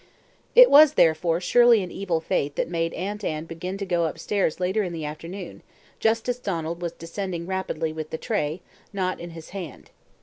It 0.55 0.71
was, 0.71 0.93
therefore, 0.95 1.39
surely 1.39 1.83
an 1.83 1.91
evil 1.91 2.21
fate 2.21 2.55
that 2.55 2.67
made 2.71 2.91
Aunt 2.95 3.23
Anne 3.23 3.45
begin 3.45 3.77
to 3.77 3.85
go 3.85 4.05
upstairs 4.05 4.59
later 4.59 4.81
in 4.81 4.93
the 4.93 5.05
afternoon, 5.05 5.61
just 5.99 6.27
as 6.27 6.39
Donald 6.39 6.81
was 6.81 6.93
descending 6.93 7.45
rapidly 7.45 7.93
with 7.93 8.09
the 8.09 8.17
tray 8.17 8.61
not 8.91 9.19
in 9.19 9.29
his 9.29 9.49
hand. 9.51 9.91